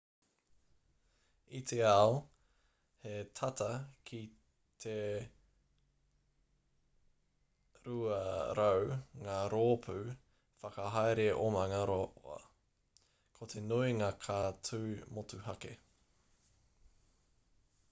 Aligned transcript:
i 1.57 1.59
te 1.71 1.77
ao, 1.87 2.13
he 3.01 3.11
tata 3.39 3.67
ki 4.11 4.21
t 4.85 4.93
200 7.87 8.95
ngā 9.27 9.35
rōpū 9.55 9.97
whakahaere 10.65 11.27
omanga 11.43 11.81
roa. 11.91 12.39
ko 13.37 13.49
te 13.53 13.63
nuinga 13.67 14.09
ka 14.29 14.39
tū 14.71 14.81
motuhake 15.19 15.75